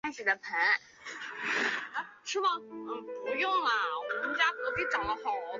[0.01, 0.01] 达斯奇决定到华盛顿特区的联邦调查
[4.75, 5.29] 局总部自首。